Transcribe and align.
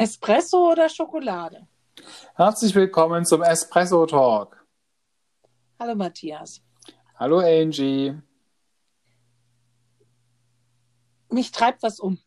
Espresso 0.00 0.72
oder 0.72 0.88
Schokolade? 0.88 1.68
Herzlich 2.34 2.74
willkommen 2.74 3.26
zum 3.26 3.42
Espresso 3.42 4.06
Talk. 4.06 4.66
Hallo 5.78 5.94
Matthias. 5.94 6.62
Hallo 7.16 7.40
Angie. 7.40 8.14
Mich 11.28 11.52
treibt 11.52 11.82
was 11.82 12.00
um. 12.00 12.18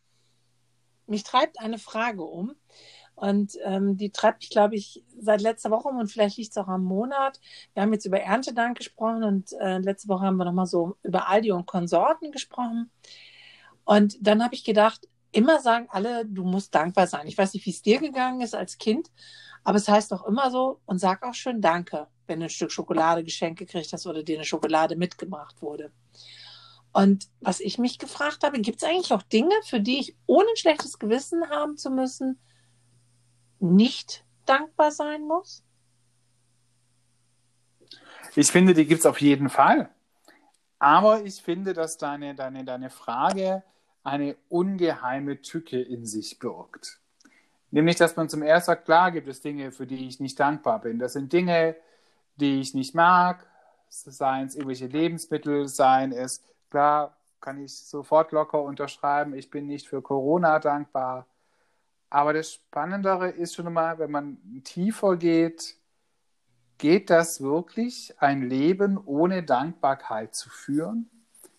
Mich 1.08 1.24
treibt 1.24 1.58
eine 1.58 1.78
Frage 1.78 2.22
um. 2.22 2.54
Und 3.16 3.58
ähm, 3.64 3.96
die 3.96 4.10
treibt 4.10 4.42
mich, 4.42 4.50
glaube 4.50 4.76
ich, 4.76 5.02
seit 5.18 5.40
letzter 5.40 5.72
Woche 5.72 5.88
um 5.88 5.98
und 5.98 6.12
vielleicht 6.12 6.36
liegt 6.36 6.52
es 6.52 6.56
auch 6.56 6.68
am 6.68 6.84
Monat. 6.84 7.40
Wir 7.72 7.82
haben 7.82 7.92
jetzt 7.92 8.06
über 8.06 8.20
Erntedank 8.20 8.78
gesprochen 8.78 9.24
und 9.24 9.52
äh, 9.54 9.78
letzte 9.78 10.08
Woche 10.08 10.26
haben 10.26 10.36
wir 10.36 10.44
nochmal 10.44 10.66
so 10.66 10.96
über 11.02 11.28
Aldi 11.28 11.50
und 11.50 11.66
Konsorten 11.66 12.30
gesprochen. 12.30 12.92
Und 13.84 14.16
dann 14.20 14.44
habe 14.44 14.54
ich 14.54 14.62
gedacht, 14.62 15.08
immer 15.34 15.60
sagen 15.60 15.86
alle, 15.90 16.24
du 16.26 16.44
musst 16.44 16.74
dankbar 16.74 17.06
sein. 17.06 17.26
Ich 17.26 17.36
weiß 17.36 17.54
nicht, 17.54 17.66
wie 17.66 17.70
es 17.70 17.82
dir 17.82 17.98
gegangen 18.00 18.40
ist 18.40 18.54
als 18.54 18.78
Kind, 18.78 19.10
aber 19.64 19.76
es 19.78 19.88
heißt 19.88 20.12
doch 20.12 20.24
immer 20.26 20.50
so 20.50 20.80
und 20.86 20.98
sag 20.98 21.22
auch 21.22 21.34
schön 21.34 21.60
Danke, 21.60 22.06
wenn 22.26 22.40
du 22.40 22.46
ein 22.46 22.50
Stück 22.50 22.70
Schokolade 22.70 23.24
geschenkt 23.24 23.58
gekriegt 23.58 23.92
hast 23.92 24.06
oder 24.06 24.22
dir 24.22 24.36
eine 24.36 24.44
Schokolade 24.44 24.96
mitgebracht 24.96 25.60
wurde. 25.62 25.92
Und 26.92 27.28
was 27.40 27.58
ich 27.58 27.78
mich 27.78 27.98
gefragt 27.98 28.44
habe, 28.44 28.60
gibt 28.60 28.82
es 28.82 28.88
eigentlich 28.88 29.12
auch 29.12 29.22
Dinge, 29.22 29.54
für 29.64 29.80
die 29.80 29.98
ich 29.98 30.16
ohne 30.26 30.48
ein 30.48 30.56
schlechtes 30.56 30.98
Gewissen 30.98 31.50
haben 31.50 31.76
zu 31.76 31.90
müssen, 31.90 32.38
nicht 33.58 34.24
dankbar 34.46 34.92
sein 34.92 35.22
muss? 35.26 35.64
Ich 38.36 38.50
finde, 38.50 38.74
die 38.74 38.86
gibt 38.86 39.00
es 39.00 39.06
auf 39.06 39.20
jeden 39.20 39.48
Fall. 39.48 39.90
Aber 40.78 41.24
ich 41.24 41.40
finde, 41.42 41.72
dass 41.72 41.98
deine, 41.98 42.34
deine, 42.34 42.64
deine 42.64 42.90
Frage 42.90 43.64
eine 44.04 44.36
ungeheime 44.48 45.40
Tücke 45.40 45.80
in 45.80 46.06
sich 46.06 46.38
birgt. 46.38 47.00
Nämlich, 47.70 47.96
dass 47.96 48.14
man 48.14 48.28
zum 48.28 48.42
ersten 48.42 48.66
sagt, 48.66 48.84
klar 48.84 49.10
gibt 49.10 49.26
es 49.26 49.40
Dinge, 49.40 49.72
für 49.72 49.86
die 49.86 50.06
ich 50.06 50.20
nicht 50.20 50.38
dankbar 50.38 50.80
bin. 50.80 50.98
Das 50.98 51.14
sind 51.14 51.32
Dinge, 51.32 51.74
die 52.36 52.60
ich 52.60 52.74
nicht 52.74 52.94
mag, 52.94 53.44
seien 53.88 54.46
es 54.46 54.54
irgendwelche 54.54 54.86
Lebensmittel, 54.86 55.66
seien 55.66 56.12
es, 56.12 56.42
klar, 56.70 57.16
kann 57.40 57.62
ich 57.62 57.74
sofort 57.74 58.32
locker 58.32 58.62
unterschreiben, 58.62 59.34
ich 59.34 59.50
bin 59.50 59.66
nicht 59.66 59.88
für 59.88 60.02
Corona 60.02 60.58
dankbar. 60.60 61.26
Aber 62.10 62.32
das 62.32 62.52
Spannendere 62.52 63.30
ist 63.30 63.54
schon 63.54 63.72
mal, 63.72 63.98
wenn 63.98 64.10
man 64.10 64.38
tiefer 64.64 65.16
geht, 65.16 65.76
geht 66.78 67.10
das 67.10 67.40
wirklich, 67.40 68.14
ein 68.18 68.48
Leben 68.48 68.98
ohne 69.04 69.42
Dankbarkeit 69.42 70.34
zu 70.34 70.48
führen? 70.48 71.10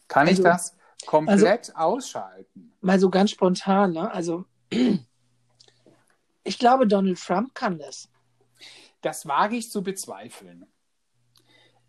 Kann 0.07 0.27
also, 0.27 0.41
ich 0.41 0.43
das 0.43 0.74
komplett 1.05 1.69
also, 1.69 1.73
ausschalten? 1.75 2.73
Mal 2.81 2.99
so 2.99 3.09
ganz 3.09 3.31
spontan, 3.31 3.93
ne? 3.93 4.11
Also 4.11 4.45
ich 6.43 6.59
glaube, 6.59 6.87
Donald 6.87 7.19
Trump 7.19 7.53
kann 7.53 7.77
das. 7.79 8.09
Das 9.01 9.27
wage 9.27 9.55
ich 9.55 9.71
zu 9.71 9.83
bezweifeln. 9.83 10.65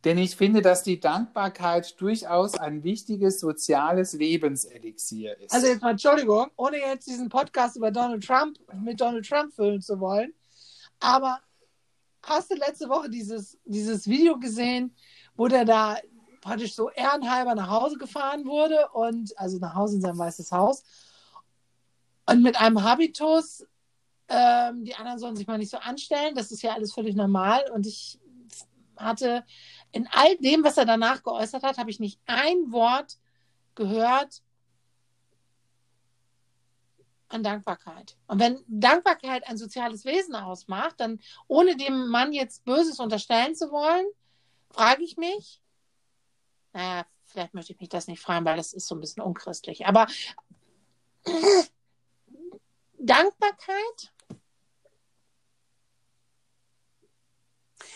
Denn 0.04 0.18
ich 0.18 0.36
finde, 0.36 0.62
dass 0.62 0.84
die 0.84 1.00
Dankbarkeit 1.00 2.00
durchaus 2.00 2.54
ein 2.54 2.84
wichtiges 2.84 3.40
soziales 3.40 4.12
Lebenselixier 4.12 5.36
ist. 5.40 5.52
Also 5.52 5.66
jetzt 5.66 5.82
mal 5.82 5.90
Entschuldigung, 5.90 6.48
ohne 6.56 6.78
jetzt 6.78 7.08
diesen 7.08 7.28
Podcast 7.28 7.76
über 7.76 7.90
Donald 7.90 8.24
Trump 8.24 8.56
mit 8.72 9.00
Donald 9.00 9.26
Trump 9.26 9.52
füllen 9.52 9.80
zu 9.80 9.98
wollen. 9.98 10.32
Aber 11.00 11.40
hast 12.22 12.50
du 12.50 12.54
letzte 12.54 12.88
Woche 12.88 13.10
dieses, 13.10 13.58
dieses 13.64 14.06
Video 14.06 14.38
gesehen, 14.38 14.94
wo 15.34 15.48
der 15.48 15.64
da 15.64 15.96
praktisch 16.46 16.74
so 16.74 16.90
ehrenhalber 16.90 17.54
nach 17.54 17.68
Hause 17.68 17.96
gefahren 17.96 18.46
wurde 18.46 18.88
und 18.92 19.38
also 19.38 19.58
nach 19.58 19.74
Hause 19.74 19.96
in 19.96 20.00
sein 20.02 20.18
weißes 20.18 20.52
Haus 20.52 20.84
und 22.26 22.42
mit 22.42 22.60
einem 22.60 22.82
Habitus 22.82 23.64
ähm, 24.28 24.84
die 24.84 24.94
anderen 24.94 25.18
sollen 25.18 25.36
sich 25.36 25.46
mal 25.46 25.58
nicht 25.58 25.70
so 25.70 25.78
anstellen. 25.78 26.34
Das 26.34 26.50
ist 26.50 26.62
ja 26.62 26.74
alles 26.74 26.92
völlig 26.92 27.14
normal. 27.14 27.64
Und 27.72 27.86
ich 27.86 28.18
hatte 28.96 29.44
in 29.92 30.08
all 30.10 30.36
dem, 30.38 30.64
was 30.64 30.76
er 30.76 30.84
danach 30.84 31.22
geäußert 31.22 31.62
hat, 31.62 31.78
habe 31.78 31.90
ich 31.90 32.00
nicht 32.00 32.20
ein 32.26 32.72
Wort 32.72 33.18
gehört 33.74 34.42
an 37.28 37.42
Dankbarkeit. 37.42 38.16
Und 38.26 38.40
wenn 38.40 38.58
Dankbarkeit 38.66 39.46
ein 39.48 39.58
soziales 39.58 40.04
Wesen 40.04 40.34
ausmacht, 40.34 40.94
dann 40.98 41.20
ohne 41.48 41.76
dem 41.76 42.08
Mann 42.08 42.32
jetzt 42.32 42.64
Böses 42.64 43.00
unterstellen 43.00 43.54
zu 43.54 43.70
wollen, 43.70 44.06
frage 44.70 45.02
ich 45.02 45.16
mich, 45.16 45.60
naja, 46.76 47.06
vielleicht 47.24 47.54
möchte 47.54 47.72
ich 47.72 47.80
mich 47.80 47.88
das 47.88 48.06
nicht 48.06 48.20
fragen, 48.20 48.44
weil 48.44 48.58
das 48.58 48.74
ist 48.74 48.86
so 48.86 48.94
ein 48.94 49.00
bisschen 49.00 49.22
unchristlich. 49.22 49.86
Aber 49.86 50.06
Dankbarkeit 52.98 54.12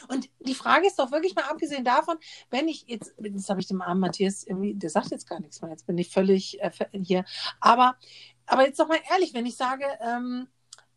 Und 0.09 0.31
die 0.41 0.55
Frage 0.55 0.87
ist 0.87 0.99
doch 0.99 1.13
wirklich 1.13 1.35
mal 1.35 1.45
abgesehen 1.45 1.85
davon, 1.85 2.17
wenn 2.49 2.69
ich 2.69 2.87
jetzt, 2.87 3.15
das 3.19 3.51
habe 3.51 3.61
ich 3.61 3.67
dem 3.67 3.83
armen 3.83 4.01
Matthias 4.01 4.45
irgendwie, 4.45 4.75
der 4.75 4.89
sagt 4.89 5.11
jetzt 5.11 5.29
gar 5.29 5.41
nichts 5.41 5.61
mehr, 5.61 5.71
jetzt 5.71 5.87
bin 5.87 5.99
ich 5.99 6.11
völlig 6.11 6.61
äh, 6.63 6.71
hier. 6.93 7.25
Aber, 7.61 7.97
aber 8.47 8.67
jetzt 8.67 8.81
doch 8.81 8.89
mal 8.89 9.01
ehrlich, 9.11 9.35
wenn 9.35 9.47
ich 9.47 9.57
sage, 9.57 9.85
ähm, 10.01 10.49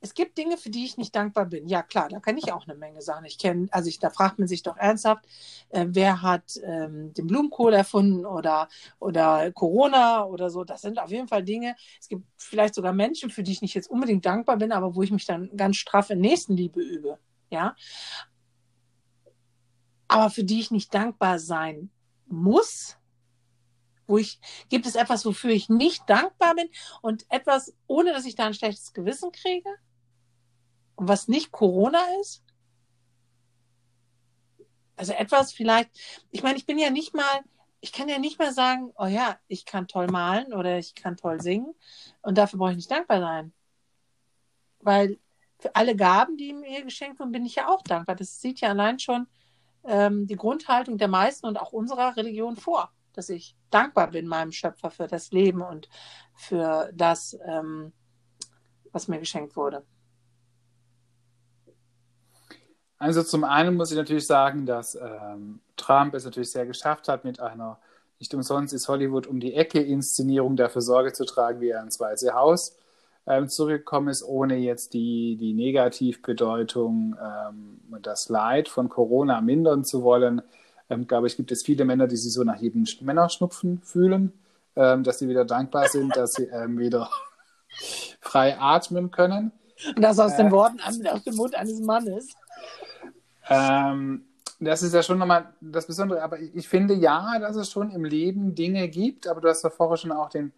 es 0.03 0.13
gibt 0.13 0.37
Dinge, 0.37 0.57
für 0.57 0.69
die 0.69 0.83
ich 0.83 0.97
nicht 0.97 1.15
dankbar 1.15 1.45
bin. 1.45 1.65
Ja, 1.65 1.81
klar, 1.81 2.09
da 2.09 2.19
kann 2.19 2.37
ich 2.37 2.51
auch 2.51 2.67
eine 2.67 2.75
Menge 2.77 3.01
sagen. 3.01 3.23
Ich 3.23 3.37
kenne, 3.37 3.69
also 3.71 3.87
ich, 3.87 3.99
da 3.99 4.09
fragt 4.09 4.37
man 4.37 4.49
sich 4.49 4.61
doch 4.61 4.75
ernsthaft, 4.75 5.25
äh, 5.69 5.85
wer 5.87 6.21
hat 6.21 6.59
ähm, 6.61 7.13
den 7.13 7.25
Blumenkohl 7.25 7.73
erfunden 7.73 8.25
oder, 8.25 8.67
oder 8.99 9.49
Corona 9.53 10.25
oder 10.25 10.49
so. 10.49 10.65
Das 10.65 10.81
sind 10.81 10.99
auf 10.99 11.09
jeden 11.09 11.29
Fall 11.29 11.41
Dinge. 11.43 11.77
Es 12.01 12.09
gibt 12.09 12.25
vielleicht 12.35 12.75
sogar 12.75 12.91
Menschen, 12.91 13.29
für 13.29 13.43
die 13.43 13.53
ich 13.53 13.61
nicht 13.61 13.75
jetzt 13.75 13.89
unbedingt 13.89 14.25
dankbar 14.25 14.57
bin, 14.57 14.73
aber 14.73 14.93
wo 14.93 15.03
ich 15.03 15.11
mich 15.11 15.25
dann 15.25 15.49
ganz 15.55 15.77
straff 15.77 16.09
in 16.09 16.19
Nächstenliebe 16.19 16.81
übe. 16.81 17.17
Ja, 17.49 17.73
aber 20.09 20.29
für 20.29 20.43
die 20.43 20.59
ich 20.59 20.69
nicht 20.69 20.93
dankbar 20.93 21.39
sein 21.39 21.89
muss. 22.27 22.97
Wo 24.05 24.17
ich, 24.17 24.41
gibt 24.67 24.85
es 24.85 24.95
etwas, 24.95 25.25
wofür 25.25 25.51
ich 25.51 25.69
nicht 25.69 26.09
dankbar 26.09 26.55
bin 26.55 26.67
und 27.01 27.25
etwas, 27.29 27.73
ohne 27.87 28.11
dass 28.11 28.25
ich 28.25 28.35
da 28.35 28.47
ein 28.47 28.53
schlechtes 28.53 28.91
Gewissen 28.91 29.31
kriege? 29.31 29.69
Und 31.03 31.09
was 31.09 31.27
nicht 31.27 31.51
Corona 31.51 31.99
ist? 32.21 32.41
Also 34.95 35.11
etwas 35.11 35.51
vielleicht, 35.51 35.89
ich 36.31 36.43
meine, 36.43 36.57
ich 36.57 36.65
bin 36.65 36.79
ja 36.79 36.91
nicht 36.91 37.13
mal, 37.13 37.41
ich 37.81 37.91
kann 37.91 38.07
ja 38.07 38.19
nicht 38.19 38.39
mal 38.39 38.53
sagen, 38.53 38.93
oh 38.95 39.05
ja, 39.05 39.37
ich 39.49 39.65
kann 39.65 39.89
toll 39.89 40.07
malen 40.07 40.53
oder 40.53 40.77
ich 40.79 40.95
kann 40.95 41.17
toll 41.17 41.41
singen 41.41 41.75
und 42.21 42.37
dafür 42.37 42.57
brauche 42.57 42.69
ich 42.69 42.77
nicht 42.77 42.89
dankbar 42.89 43.19
sein. 43.19 43.51
Weil 44.79 45.19
für 45.59 45.75
alle 45.75 45.93
Gaben, 45.93 46.37
die 46.37 46.53
mir 46.53 46.85
geschenkt 46.85 47.19
wurden, 47.19 47.33
bin 47.33 47.45
ich 47.45 47.55
ja 47.55 47.67
auch 47.67 47.81
dankbar. 47.81 48.15
Das 48.15 48.39
sieht 48.39 48.61
ja 48.61 48.69
allein 48.69 48.97
schon 48.97 49.27
ähm, 49.83 50.25
die 50.25 50.37
Grundhaltung 50.37 50.97
der 50.97 51.09
meisten 51.09 51.47
und 51.47 51.57
auch 51.57 51.73
unserer 51.73 52.15
Religion 52.15 52.55
vor, 52.55 52.93
dass 53.11 53.27
ich 53.27 53.57
dankbar 53.71 54.09
bin 54.11 54.25
meinem 54.25 54.53
Schöpfer 54.53 54.89
für 54.89 55.07
das 55.07 55.31
Leben 55.31 55.63
und 55.63 55.89
für 56.33 56.89
das, 56.93 57.37
ähm, 57.45 57.91
was 58.93 59.09
mir 59.09 59.19
geschenkt 59.19 59.57
wurde. 59.57 59.85
Also 63.03 63.21
zum 63.21 63.43
einen 63.43 63.75
muss 63.75 63.91
ich 63.91 63.97
natürlich 63.97 64.25
sagen, 64.25 64.65
dass 64.65 64.95
ähm, 64.95 65.59
Trump 65.75 66.13
es 66.13 66.23
natürlich 66.23 66.51
sehr 66.51 66.65
geschafft 66.65 67.09
hat, 67.09 67.25
mit 67.25 67.41
einer 67.41 67.77
nicht 68.17 68.33
umsonst 68.33 68.73
ist 68.73 68.87
Hollywood 68.87 69.27
um 69.27 69.41
die 69.41 69.55
Ecke 69.55 69.81
Inszenierung 69.81 70.55
dafür 70.55 70.81
Sorge 70.81 71.11
zu 71.11 71.25
tragen, 71.25 71.59
wie 71.59 71.67
er 71.67 71.83
ins 71.83 71.99
Weiße 71.99 72.33
Haus 72.33 72.77
ähm, 73.27 73.49
zurückgekommen 73.49 74.07
ist, 74.07 74.23
ohne 74.23 74.55
jetzt 74.55 74.93
die, 74.93 75.35
die 75.35 75.53
Negativbedeutung 75.53 77.17
ähm, 77.21 77.81
und 77.91 78.07
das 78.07 78.29
Leid 78.29 78.69
von 78.69 78.87
Corona 78.87 79.41
mindern 79.41 79.83
zu 79.83 80.01
wollen. 80.03 80.41
Ähm, 80.89 81.05
glaube 81.05 81.27
ich, 81.27 81.35
gibt 81.35 81.51
es 81.51 81.61
viele 81.61 81.83
Männer, 81.83 82.07
die 82.07 82.15
sich 82.15 82.31
so 82.31 82.45
nach 82.45 82.61
jedem 82.61 82.85
Männerschnupfen 83.01 83.81
fühlen, 83.81 84.31
ähm, 84.77 85.03
dass 85.03 85.19
sie 85.19 85.27
wieder 85.27 85.43
dankbar 85.43 85.89
sind, 85.89 86.15
dass 86.15 86.35
sie 86.35 86.45
ähm, 86.45 86.79
wieder 86.79 87.09
frei 88.21 88.57
atmen 88.57 89.11
können. 89.11 89.51
Und 89.93 90.01
das 90.01 90.19
aus 90.19 90.37
den 90.37 90.47
äh, 90.47 90.51
Worten, 90.51 90.79
aus 90.79 91.23
dem 91.25 91.35
Mund 91.35 91.53
eines 91.55 91.81
Mannes. 91.81 92.33
Ähm, 93.49 94.25
das 94.59 94.83
ist 94.83 94.93
ja 94.93 95.03
schon 95.03 95.17
nochmal 95.17 95.53
das 95.61 95.87
Besondere. 95.87 96.23
Aber 96.23 96.39
ich, 96.39 96.67
finde 96.67 96.93
ja, 96.93 97.39
dass 97.39 97.55
es 97.55 97.71
schon 97.71 97.91
im 97.91 98.05
Leben 98.05 98.55
Dinge 98.55 98.87
gibt, 98.87 99.27
aber 99.27 99.41
du 99.41 99.49
hast 99.49 99.63
ja 99.63 99.69
vorher 99.69 99.97
schon 99.97 100.11
auch 100.11 100.29
den, 100.29 100.53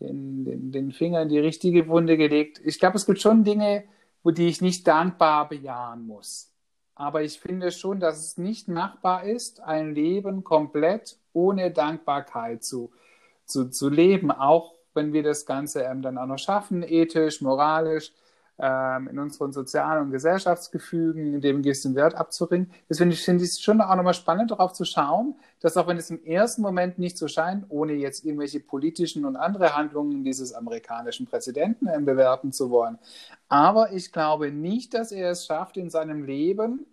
den, 0.00 0.44
den, 0.44 0.72
den 0.72 0.92
Finger 0.92 1.22
in 1.22 1.28
die 1.28 1.38
richtige 1.38 1.88
Wunde 1.88 2.16
gelegt. 2.16 2.60
Ich 2.64 2.78
glaube, 2.78 2.96
es 2.96 3.06
gibt 3.06 3.20
schon 3.20 3.44
Dinge, 3.44 3.84
wo 4.22 4.30
die 4.30 4.48
ich 4.48 4.60
nicht 4.60 4.86
dankbar 4.86 5.48
bejahen 5.48 6.06
muss. 6.06 6.52
Aber 6.94 7.22
ich 7.22 7.40
finde 7.40 7.72
schon, 7.72 7.98
dass 7.98 8.18
es 8.18 8.36
nicht 8.36 8.68
machbar 8.68 9.24
ist, 9.24 9.60
ein 9.60 9.94
Leben 9.94 10.44
komplett 10.44 11.16
ohne 11.32 11.70
Dankbarkeit 11.70 12.62
zu, 12.62 12.90
zu, 13.46 13.70
zu 13.70 13.88
leben, 13.88 14.30
auch 14.30 14.74
wenn 14.92 15.12
wir 15.12 15.22
das 15.22 15.46
Ganze 15.46 15.82
ähm, 15.82 16.02
dann 16.02 16.18
auch 16.18 16.26
noch 16.26 16.38
schaffen, 16.38 16.82
ethisch, 16.82 17.40
moralisch. 17.40 18.12
Ähm, 18.60 19.08
in 19.08 19.18
unseren 19.18 19.52
sozialen 19.52 20.04
und 20.04 20.10
Gesellschaftsgefügen, 20.10 21.40
dem 21.40 21.56
einen 21.56 21.62
gewissen 21.62 21.94
Wert 21.94 22.14
abzuringen. 22.14 22.70
Deswegen 22.88 23.12
finde 23.12 23.44
ich 23.44 23.50
es 23.50 23.60
schon 23.60 23.80
auch 23.80 23.94
nochmal 23.94 24.14
spannend, 24.14 24.50
darauf 24.50 24.72
zu 24.72 24.84
schauen, 24.84 25.34
dass 25.60 25.76
auch 25.76 25.86
wenn 25.86 25.96
es 25.96 26.10
im 26.10 26.24
ersten 26.24 26.62
Moment 26.62 26.98
nicht 26.98 27.18
so 27.18 27.28
scheint, 27.28 27.64
ohne 27.68 27.94
jetzt 27.94 28.24
irgendwelche 28.24 28.60
politischen 28.60 29.24
und 29.24 29.36
andere 29.36 29.76
Handlungen 29.76 30.24
dieses 30.24 30.52
amerikanischen 30.52 31.26
Präsidenten 31.26 31.88
ähm, 31.88 32.04
bewerten 32.04 32.52
zu 32.52 32.70
wollen, 32.70 32.98
aber 33.48 33.92
ich 33.92 34.12
glaube 34.12 34.52
nicht, 34.52 34.94
dass 34.94 35.10
er 35.10 35.30
es 35.30 35.46
schafft, 35.46 35.76
in 35.76 35.90
seinem 35.90 36.24
Leben 36.24 36.86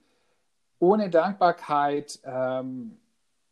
ohne 0.79 1.09
Dankbarkeit 1.09 2.19
ähm, 2.23 2.97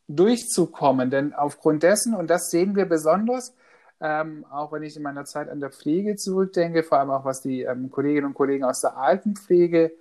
durchzukommen. 0.08 1.10
Denn 1.10 1.34
aufgrund 1.34 1.82
dessen, 1.82 2.14
und 2.14 2.28
das 2.28 2.50
sehen 2.50 2.76
wir 2.76 2.86
besonders, 2.86 3.54
ähm, 4.00 4.44
auch 4.50 4.72
wenn 4.72 4.82
ich 4.82 4.96
in 4.96 5.02
meiner 5.02 5.24
Zeit 5.24 5.48
an 5.48 5.60
der 5.60 5.70
Pflege 5.70 6.16
zurückdenke, 6.16 6.82
vor 6.82 6.98
allem 6.98 7.10
auch 7.10 7.24
was 7.24 7.40
die 7.40 7.62
ähm, 7.62 7.90
Kolleginnen 7.90 8.26
und 8.26 8.34
Kollegen 8.34 8.64
aus 8.64 8.80
der 8.80 8.96
Altenpflege 8.96 9.92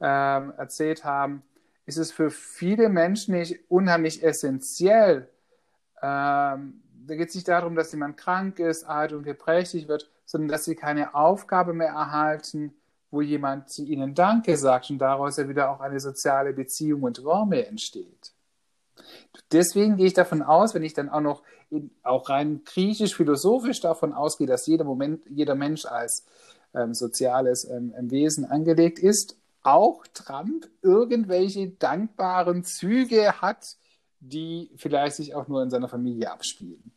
ähm, 0.00 0.52
erzählt 0.56 1.04
haben, 1.04 1.42
ist 1.86 1.96
es 1.96 2.12
für 2.12 2.30
viele 2.30 2.88
Menschen 2.88 3.34
nicht 3.34 3.58
unheimlich 3.68 4.22
essentiell. 4.22 5.28
Ähm, 6.00 6.82
da 7.06 7.16
geht 7.16 7.30
es 7.30 7.34
nicht 7.34 7.48
darum, 7.48 7.74
dass 7.74 7.90
jemand 7.92 8.16
krank 8.16 8.60
ist, 8.60 8.84
alt 8.84 9.12
und 9.12 9.24
geprächtig 9.24 9.88
wird, 9.88 10.08
sondern 10.24 10.48
dass 10.48 10.64
sie 10.64 10.76
keine 10.76 11.14
Aufgabe 11.14 11.72
mehr 11.72 11.88
erhalten, 11.88 12.72
wo 13.10 13.20
jemand 13.20 13.68
zu 13.68 13.84
ihnen 13.84 14.14
Danke 14.14 14.56
sagt 14.56 14.90
und 14.90 14.98
daraus 14.98 15.36
ja 15.36 15.48
wieder 15.48 15.70
auch 15.70 15.80
eine 15.80 15.98
soziale 15.98 16.52
Beziehung 16.52 17.02
und 17.02 17.24
Wärme 17.24 17.66
entsteht. 17.66 18.32
Deswegen 19.50 19.96
gehe 19.96 20.06
ich 20.06 20.14
davon 20.14 20.42
aus, 20.42 20.74
wenn 20.74 20.84
ich 20.84 20.94
dann 20.94 21.08
auch 21.08 21.20
noch 21.20 21.42
in, 21.70 21.90
auch 22.02 22.28
rein 22.28 22.62
griechisch-philosophisch 22.64 23.80
davon 23.80 24.12
ausgehe, 24.12 24.46
dass 24.46 24.66
jeder 24.66 24.84
Moment, 24.84 25.22
jeder 25.28 25.54
Mensch 25.54 25.86
als 25.86 26.26
ähm, 26.74 26.94
soziales 26.94 27.64
ähm, 27.64 27.92
Wesen 28.10 28.44
angelegt 28.44 28.98
ist, 28.98 29.36
auch 29.62 30.06
Trump 30.14 30.68
irgendwelche 30.82 31.68
dankbaren 31.68 32.64
Züge 32.64 33.40
hat, 33.40 33.76
die 34.20 34.70
vielleicht 34.76 35.16
sich 35.16 35.34
auch 35.34 35.48
nur 35.48 35.62
in 35.62 35.70
seiner 35.70 35.88
Familie 35.88 36.30
abspielen. 36.30 36.92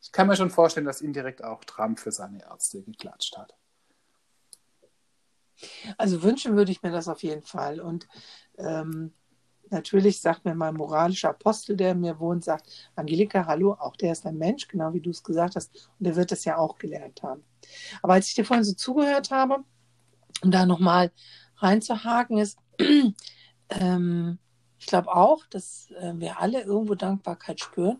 Ich 0.00 0.10
kann 0.10 0.26
mir 0.26 0.36
schon 0.36 0.50
vorstellen, 0.50 0.86
dass 0.86 1.00
indirekt 1.00 1.44
auch 1.44 1.64
Trump 1.64 1.98
für 1.98 2.12
seine 2.12 2.42
Ärzte 2.42 2.82
geklatscht 2.82 3.36
hat. 3.36 3.54
Also 5.96 6.22
wünschen 6.22 6.56
würde 6.56 6.72
ich 6.72 6.82
mir 6.82 6.90
das 6.90 7.08
auf 7.08 7.22
jeden 7.22 7.42
Fall. 7.42 7.80
Und 7.80 8.08
ähm, 8.58 9.12
Natürlich 9.72 10.20
sagt 10.20 10.44
mir 10.44 10.54
mein 10.54 10.74
moralischer 10.74 11.30
Apostel, 11.30 11.76
der 11.76 11.94
mir 11.94 12.20
wohnt, 12.20 12.44
sagt, 12.44 12.90
Angelika, 12.94 13.46
hallo, 13.46 13.72
auch 13.72 13.96
der 13.96 14.12
ist 14.12 14.26
ein 14.26 14.36
Mensch, 14.36 14.68
genau 14.68 14.92
wie 14.92 15.00
du 15.00 15.10
es 15.10 15.22
gesagt 15.22 15.56
hast. 15.56 15.74
Und 15.98 16.06
der 16.06 16.14
wird 16.14 16.30
das 16.30 16.44
ja 16.44 16.58
auch 16.58 16.76
gelernt 16.76 17.22
haben. 17.22 17.42
Aber 18.02 18.12
als 18.12 18.28
ich 18.28 18.34
dir 18.34 18.44
vorhin 18.44 18.64
so 18.64 18.74
zugehört 18.74 19.30
habe, 19.30 19.64
um 20.42 20.50
da 20.50 20.66
nochmal 20.66 21.10
reinzuhaken, 21.56 22.38
ist, 22.38 22.58
ähm, 23.70 24.38
ich 24.78 24.86
glaube 24.86 25.14
auch, 25.14 25.46
dass 25.46 25.90
äh, 25.92 26.12
wir 26.16 26.40
alle 26.40 26.62
irgendwo 26.62 26.94
Dankbarkeit 26.94 27.60
spüren. 27.60 27.98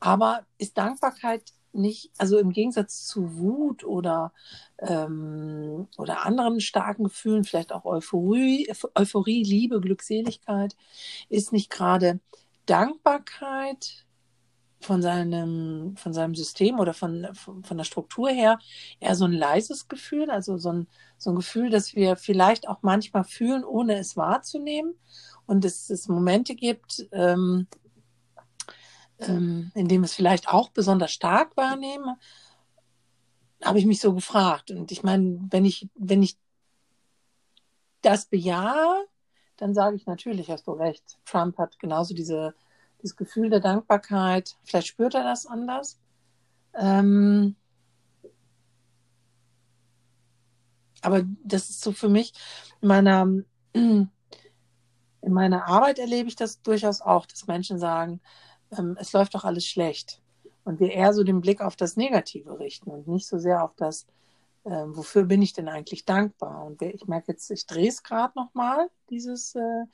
Aber 0.00 0.44
ist 0.58 0.76
Dankbarkeit 0.76 1.52
nicht, 1.72 2.10
also 2.18 2.38
im 2.38 2.50
Gegensatz 2.52 3.06
zu 3.06 3.36
Wut 3.36 3.84
oder, 3.84 4.32
ähm, 4.78 5.88
oder 5.98 6.24
anderen 6.26 6.60
starken 6.60 7.04
Gefühlen, 7.04 7.44
vielleicht 7.44 7.72
auch 7.72 7.84
Euphorie, 7.84 8.70
Euphorie, 8.94 9.42
Liebe, 9.42 9.80
Glückseligkeit, 9.80 10.76
ist 11.28 11.52
nicht 11.52 11.70
gerade 11.70 12.20
Dankbarkeit 12.66 14.06
von 14.80 15.00
seinem, 15.00 15.96
von 15.96 16.12
seinem 16.12 16.34
System 16.34 16.78
oder 16.80 16.92
von, 16.94 17.28
von, 17.34 17.62
von 17.64 17.76
der 17.76 17.84
Struktur 17.84 18.30
her 18.30 18.58
eher 19.00 19.14
so 19.14 19.24
ein 19.24 19.32
leises 19.32 19.88
Gefühl, 19.88 20.30
also 20.30 20.58
so 20.58 20.70
ein, 20.72 20.88
so 21.18 21.30
ein 21.30 21.36
Gefühl, 21.36 21.70
das 21.70 21.94
wir 21.94 22.16
vielleicht 22.16 22.68
auch 22.68 22.78
manchmal 22.82 23.24
fühlen, 23.24 23.64
ohne 23.64 23.98
es 23.98 24.16
wahrzunehmen. 24.16 24.94
Und 25.46 25.64
dass 25.64 25.90
es 25.90 26.08
Momente 26.08 26.54
gibt, 26.54 27.06
ähm, 27.12 27.66
ähm, 29.28 29.70
in 29.74 29.88
dem 29.88 30.04
es 30.04 30.14
vielleicht 30.14 30.48
auch 30.48 30.70
besonders 30.70 31.12
stark 31.12 31.56
wahrnehme, 31.56 32.18
habe 33.62 33.78
ich 33.78 33.86
mich 33.86 34.00
so 34.00 34.12
gefragt. 34.14 34.70
Und 34.70 34.90
ich 34.92 35.02
meine, 35.02 35.38
wenn 35.50 35.64
ich, 35.64 35.88
wenn 35.94 36.22
ich 36.22 36.38
das 38.02 38.26
bejahe, 38.26 39.06
dann 39.56 39.74
sage 39.74 39.96
ich 39.96 40.06
natürlich, 40.06 40.50
hast 40.50 40.66
du 40.66 40.72
recht. 40.72 41.18
Trump 41.24 41.58
hat 41.58 41.78
genauso 41.78 42.14
diese, 42.14 42.54
dieses 43.00 43.16
Gefühl 43.16 43.50
der 43.50 43.60
Dankbarkeit. 43.60 44.56
Vielleicht 44.64 44.88
spürt 44.88 45.14
er 45.14 45.22
das 45.22 45.46
anders. 45.46 46.00
Ähm, 46.74 47.56
aber 51.02 51.22
das 51.44 51.70
ist 51.70 51.82
so 51.82 51.92
für 51.92 52.08
mich 52.08 52.32
in 52.80 52.88
meiner, 52.88 53.28
in 53.72 54.08
meiner 55.22 55.66
Arbeit 55.66 55.98
erlebe 55.98 56.28
ich 56.28 56.36
das 56.36 56.62
durchaus 56.62 57.00
auch, 57.00 57.26
dass 57.26 57.46
Menschen 57.46 57.78
sagen, 57.78 58.20
ähm, 58.76 58.96
es 58.98 59.12
läuft 59.12 59.34
doch 59.34 59.44
alles 59.44 59.66
schlecht. 59.66 60.20
Und 60.64 60.80
wir 60.80 60.92
eher 60.92 61.12
so 61.12 61.24
den 61.24 61.40
Blick 61.40 61.60
auf 61.60 61.76
das 61.76 61.96
Negative 61.96 62.58
richten 62.58 62.90
und 62.90 63.08
nicht 63.08 63.26
so 63.26 63.38
sehr 63.38 63.64
auf 63.64 63.74
das, 63.76 64.06
äh, 64.64 64.84
wofür 64.86 65.24
bin 65.24 65.42
ich 65.42 65.52
denn 65.52 65.68
eigentlich 65.68 66.04
dankbar? 66.04 66.64
Und 66.64 66.82
ich 66.82 67.06
merke 67.06 67.32
jetzt, 67.32 67.50
ich 67.50 67.66
drehe 67.66 67.88
es 67.88 68.02
gerade 68.02 68.32
nochmal, 68.36 68.88
dieses, 69.10 69.56
äh, 69.56 69.84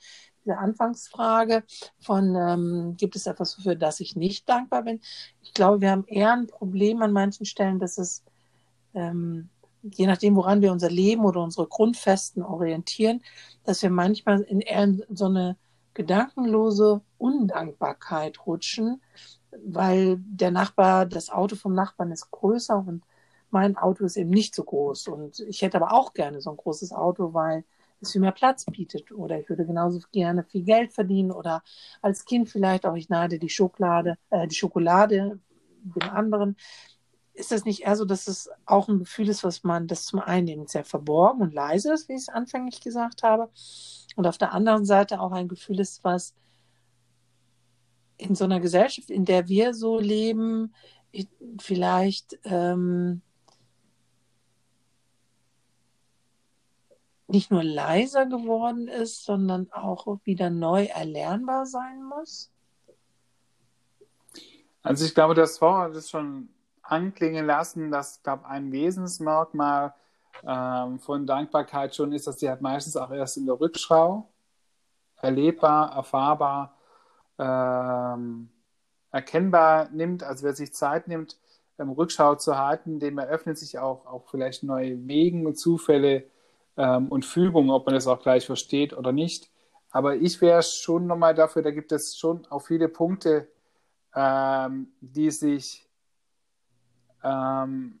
diese 0.45 0.57
Anfangsfrage 0.57 1.63
von, 1.99 2.35
ähm, 2.35 2.95
gibt 2.97 3.15
es 3.15 3.25
etwas, 3.25 3.55
für 3.55 3.75
das 3.75 3.99
ich 3.99 4.15
nicht 4.15 4.47
dankbar 4.47 4.83
bin? 4.83 5.01
Ich 5.41 5.53
glaube, 5.53 5.81
wir 5.81 5.91
haben 5.91 6.05
eher 6.05 6.33
ein 6.33 6.47
Problem 6.47 7.01
an 7.01 7.11
manchen 7.11 7.45
Stellen, 7.45 7.79
dass 7.79 7.97
es, 7.97 8.23
ähm, 8.93 9.49
je 9.81 10.05
nachdem, 10.05 10.35
woran 10.35 10.61
wir 10.61 10.71
unser 10.71 10.89
Leben 10.91 11.25
oder 11.25 11.41
unsere 11.41 11.67
Grundfesten 11.67 12.43
orientieren, 12.43 13.23
dass 13.63 13.81
wir 13.81 13.89
manchmal 13.89 14.41
in 14.41 14.61
eher 14.61 14.93
so 15.09 15.25
eine 15.25 15.57
gedankenlose 15.93 17.01
Undankbarkeit 17.17 18.45
rutschen, 18.45 19.01
weil 19.65 20.17
der 20.19 20.51
Nachbar, 20.51 21.05
das 21.05 21.29
Auto 21.29 21.55
vom 21.55 21.73
Nachbarn 21.73 22.11
ist 22.11 22.31
größer 22.31 22.77
und 22.77 23.03
mein 23.51 23.77
Auto 23.77 24.05
ist 24.05 24.17
eben 24.17 24.29
nicht 24.29 24.53
so 24.53 24.63
groß. 24.63 25.07
Und 25.07 25.39
ich 25.39 25.61
hätte 25.61 25.77
aber 25.77 25.93
auch 25.93 26.13
gerne 26.13 26.41
so 26.41 26.51
ein 26.51 26.57
großes 26.57 26.91
Auto, 26.91 27.33
weil 27.33 27.63
es 28.01 28.11
viel 28.11 28.21
mehr 28.21 28.31
Platz 28.31 28.65
bietet. 28.65 29.11
Oder 29.11 29.39
ich 29.39 29.49
würde 29.49 29.65
genauso 29.65 29.99
gerne 30.11 30.43
viel 30.43 30.63
Geld 30.63 30.93
verdienen 30.93 31.31
oder 31.31 31.63
als 32.01 32.25
Kind 32.25 32.49
vielleicht 32.49 32.85
auch, 32.85 32.95
ich 32.95 33.09
nade 33.09 33.39
die 33.39 33.49
Schokolade, 33.49 34.17
äh, 34.29 34.47
die 34.47 34.55
Schokolade 34.55 35.39
dem 35.83 36.09
anderen. 36.09 36.55
Ist 37.39 37.53
das 37.53 37.63
nicht 37.63 37.83
eher 37.83 37.95
so, 37.95 38.03
dass 38.03 38.27
es 38.27 38.49
auch 38.65 38.89
ein 38.89 38.99
Gefühl 38.99 39.29
ist, 39.29 39.45
was 39.45 39.63
man, 39.63 39.87
das 39.87 40.03
zum 40.03 40.19
einen 40.19 40.67
sehr 40.67 40.83
verborgen 40.83 41.41
und 41.41 41.53
leise 41.53 41.93
ist, 41.93 42.09
wie 42.09 42.13
ich 42.13 42.23
es 42.23 42.29
anfänglich 42.29 42.81
gesagt 42.81 43.23
habe, 43.23 43.49
und 44.17 44.27
auf 44.27 44.37
der 44.37 44.51
anderen 44.51 44.83
Seite 44.83 45.21
auch 45.21 45.31
ein 45.31 45.47
Gefühl 45.47 45.79
ist, 45.79 46.03
was 46.03 46.35
in 48.17 48.35
so 48.35 48.43
einer 48.43 48.59
Gesellschaft, 48.59 49.09
in 49.09 49.23
der 49.23 49.47
wir 49.47 49.73
so 49.73 49.99
leben, 49.99 50.75
vielleicht 51.61 52.37
ähm, 52.43 53.21
nicht 57.27 57.51
nur 57.51 57.63
leiser 57.63 58.25
geworden 58.25 58.89
ist, 58.89 59.23
sondern 59.23 59.71
auch 59.71 60.19
wieder 60.25 60.49
neu 60.49 60.87
erlernbar 60.87 61.65
sein 61.65 62.03
muss? 62.03 62.51
Also 64.83 65.05
ich 65.05 65.15
glaube, 65.15 65.35
das 65.35 65.61
Wort 65.61 65.95
ist 65.95 66.09
schon 66.09 66.49
anklingen 66.91 67.45
lassen, 67.45 67.91
dass 67.91 68.21
glaube 68.23 68.45
ein 68.45 68.71
Wesensmerkmal 68.71 69.93
ähm, 70.47 70.99
von 70.99 71.25
Dankbarkeit 71.25 71.95
schon 71.95 72.11
ist, 72.11 72.27
dass 72.27 72.37
die 72.37 72.49
halt 72.49 72.61
meistens 72.61 72.97
auch 72.97 73.11
erst 73.11 73.37
in 73.37 73.45
der 73.45 73.59
Rückschau 73.59 74.27
erlebbar, 75.21 75.93
erfahrbar, 75.95 76.75
ähm, 77.37 78.49
erkennbar 79.11 79.89
nimmt. 79.91 80.23
Also 80.23 80.45
wer 80.45 80.53
sich 80.53 80.73
Zeit 80.73 81.07
nimmt, 81.07 81.37
ähm, 81.77 81.89
Rückschau 81.89 82.35
zu 82.35 82.57
halten, 82.57 82.99
dem 82.99 83.17
eröffnet 83.17 83.57
sich 83.57 83.79
auch, 83.79 84.05
auch 84.05 84.27
vielleicht 84.29 84.63
neue 84.63 85.07
Wegen 85.07 85.45
und 85.45 85.57
Zufälle 85.57 86.25
ähm, 86.77 87.07
und 87.09 87.25
Fügungen, 87.25 87.71
ob 87.71 87.85
man 87.85 87.95
das 87.95 88.07
auch 88.07 88.21
gleich 88.21 88.45
versteht 88.45 88.95
oder 88.97 89.11
nicht. 89.11 89.49
Aber 89.91 90.15
ich 90.15 90.39
wäre 90.41 90.61
schon 90.63 91.07
nochmal 91.07 91.33
dafür, 91.33 91.63
da 91.63 91.71
gibt 91.71 91.91
es 91.91 92.17
schon 92.17 92.45
auch 92.49 92.61
viele 92.61 92.87
Punkte, 92.87 93.47
ähm, 94.15 94.91
die 95.01 95.31
sich 95.31 95.88
ähm, 97.23 97.99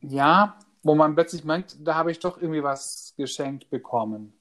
ja, 0.00 0.58
wo 0.82 0.94
man 0.94 1.14
plötzlich 1.14 1.44
merkt, 1.44 1.76
da 1.80 1.94
habe 1.94 2.10
ich 2.10 2.18
doch 2.18 2.40
irgendwie 2.40 2.62
was 2.62 3.14
geschenkt 3.16 3.70
bekommen. 3.70 4.32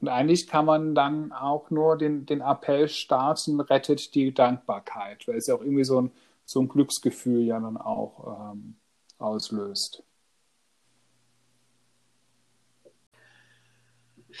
Und 0.00 0.08
eigentlich 0.08 0.48
kann 0.48 0.64
man 0.64 0.94
dann 0.94 1.32
auch 1.32 1.70
nur 1.70 1.96
den, 1.96 2.26
den 2.26 2.40
Appell 2.40 2.88
starten, 2.88 3.60
rettet 3.60 4.14
die 4.14 4.34
Dankbarkeit, 4.34 5.26
weil 5.28 5.36
es 5.36 5.46
ja 5.46 5.54
auch 5.54 5.62
irgendwie 5.62 5.84
so 5.84 6.00
ein, 6.00 6.10
so 6.44 6.60
ein 6.60 6.68
Glücksgefühl 6.68 7.42
ja 7.42 7.60
dann 7.60 7.76
auch 7.76 8.52
ähm, 8.52 8.76
auslöst. 9.18 10.02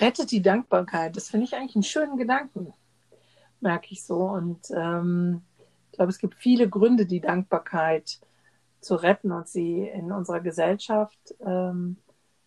Rettet 0.00 0.30
die 0.30 0.42
Dankbarkeit, 0.42 1.16
das 1.16 1.28
finde 1.28 1.46
ich 1.46 1.54
eigentlich 1.54 1.76
einen 1.76 1.84
schönen 1.84 2.16
Gedanken, 2.16 2.72
merke 3.60 3.88
ich 3.90 4.04
so. 4.04 4.16
Und 4.16 4.66
ähm, 4.74 5.42
ich 5.90 5.96
glaube, 5.96 6.10
es 6.10 6.18
gibt 6.18 6.34
viele 6.34 6.68
Gründe, 6.68 7.06
die 7.06 7.20
Dankbarkeit 7.20 8.18
zu 8.82 8.96
retten 8.96 9.32
und 9.32 9.48
sie 9.48 9.88
in 9.88 10.12
unserer 10.12 10.40
Gesellschaft 10.40 11.34
ähm, 11.40 11.96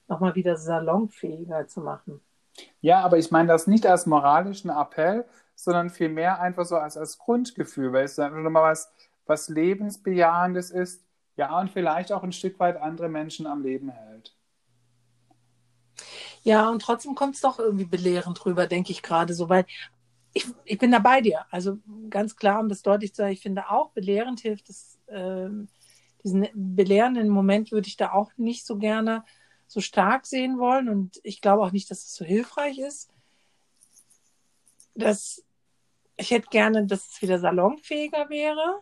nochmal 0.08 0.36
wieder 0.36 0.58
salonfähiger 0.58 1.68
zu 1.68 1.82
machen. 1.82 2.22
Ja, 2.82 3.01
aber 3.01 3.18
ich 3.18 3.32
meine 3.32 3.48
das 3.48 3.68
nicht 3.68 3.86
als 3.86 4.06
moralischen 4.06 4.70
Appell, 4.70 5.25
sondern 5.56 5.89
vielmehr 5.89 6.39
einfach 6.39 6.65
so 6.65 6.75
als, 6.77 6.98
als 6.98 7.18
Grundgefühl, 7.18 7.92
weil 7.94 8.06
es 8.06 8.20
einfach 8.20 8.39
nochmal 8.39 8.72
was, 8.72 8.92
was 9.25 9.50
Lebensbejahendes 9.50 10.72
ist, 10.72 11.04
ja, 11.38 11.60
und 11.60 11.70
vielleicht 11.70 12.12
auch 12.12 12.24
ein 12.24 12.32
Stück 12.32 12.60
weit 12.60 12.77
andere 12.77 13.10
Menschen 13.10 13.48
am 13.48 13.62
Leben 13.63 13.89
hält. 13.89 14.36
Ja, 16.44 16.70
und 16.70 16.82
trotzdem 16.82 17.15
kommt 17.15 17.36
es 17.36 17.42
doch 17.42 17.60
irgendwie 17.60 17.86
belehrend 17.86 18.46
rüber, 18.46 18.68
denke 18.68 18.92
ich 18.92 19.01
gerade 19.01 19.34
so, 19.34 19.50
weil 19.50 19.65
ich, 20.34 20.46
ich 20.65 20.77
bin 20.77 20.92
da 20.92 21.00
bei 21.00 21.22
dir. 21.22 21.46
Also 21.50 21.80
ganz 22.10 22.36
klar, 22.36 22.60
um 22.60 22.70
das 22.70 22.82
deutlich 22.82 23.13
zu 23.13 23.22
sagen, 23.22 23.34
ich 23.34 23.42
finde 23.42 23.70
auch 23.70 23.92
belehrend 23.92 24.42
hilft 24.42 24.70
es, 24.70 25.00
äh, 25.08 25.50
diesen 26.25 26.48
belehrenden 26.53 27.29
Moment 27.29 27.72
würde 27.72 27.88
ich 27.88 27.98
da 27.98 28.12
auch 28.12 28.32
nicht 28.36 28.65
so 28.65 28.77
gerne 28.77 29.24
so 29.67 29.79
stark 29.79 30.25
sehen 30.25 30.58
wollen. 30.58 30.89
Und 30.89 31.22
ich 31.24 31.39
glaube 31.39 31.63
auch 31.63 31.72
nicht, 31.72 31.89
dass 31.89 32.00
es 32.00 32.15
so 32.15 32.25
hilfreich 32.25 32.79
ist. 32.79 33.13
Dass 34.96 35.44
ich 36.17 36.32
hätte 36.32 36.48
gerne, 36.50 36.86
dass 36.88 37.12
es 37.12 37.22
wieder 37.22 37.39
salonfähiger 37.39 38.29
wäre. 38.29 38.82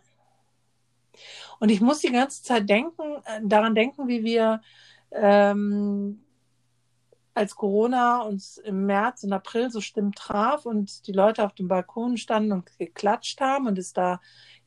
Und 1.60 1.68
ich 1.68 1.80
muss 1.80 2.00
die 2.00 2.12
ganze 2.12 2.42
Zeit 2.42 2.68
denken, 2.68 3.02
äh, 3.24 3.40
daran 3.42 3.74
denken, 3.74 4.08
wie 4.08 4.24
wir 4.24 4.62
ähm, 5.12 6.24
als 7.34 7.56
Corona 7.56 8.22
uns 8.22 8.58
im 8.58 8.86
März 8.86 9.24
und 9.24 9.32
April 9.32 9.70
so 9.70 9.80
stimmt 9.80 10.16
traf 10.16 10.66
und 10.66 11.06
die 11.06 11.12
Leute 11.12 11.44
auf 11.44 11.54
dem 11.54 11.68
Balkon 11.68 12.16
standen 12.16 12.52
und 12.52 12.78
geklatscht 12.78 13.40
haben 13.40 13.66
und 13.66 13.78
es 13.78 13.92
da 13.92 14.20